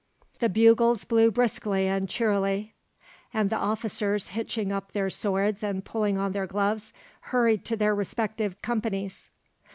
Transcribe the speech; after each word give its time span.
The 0.39 0.49
bugles 0.49 1.05
blew 1.05 1.29
briskly 1.29 1.85
and 1.87 2.09
cheerily, 2.09 2.73
and 3.31 3.51
the 3.51 3.55
officers, 3.57 4.29
hitching 4.29 4.71
up 4.71 4.93
their 4.93 5.11
swords 5.11 5.61
and 5.61 5.85
pulling 5.85 6.17
on 6.17 6.31
their 6.31 6.47
gloves, 6.47 6.91
hurried 7.29 7.65
to 7.65 7.77
their 7.77 7.93
respective 7.93 8.59
companies. 8.63 9.29